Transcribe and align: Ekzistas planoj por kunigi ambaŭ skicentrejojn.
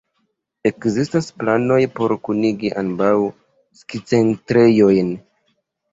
Ekzistas 0.69 1.27
planoj 1.41 1.77
por 1.99 2.15
kunigi 2.29 2.73
ambaŭ 2.85 3.13
skicentrejojn. 3.83 5.17